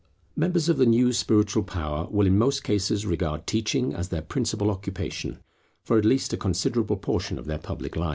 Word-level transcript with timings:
Members 0.35 0.67
of 0.67 0.79
the 0.79 0.87
new 0.87 1.13
spiritual 1.13 1.61
power 1.61 2.07
will 2.09 2.25
in 2.25 2.35
most 2.35 2.63
cases 2.63 3.05
regard 3.05 3.45
teaching 3.45 3.93
as 3.93 4.09
their 4.09 4.23
principal 4.23 4.71
occupation, 4.71 5.37
for 5.83 5.95
at 5.99 6.05
least 6.05 6.33
a 6.33 6.37
considerable 6.37 6.97
portion 6.97 7.37
of 7.37 7.45
their 7.45 7.59
public 7.59 7.95
life. 7.95 8.09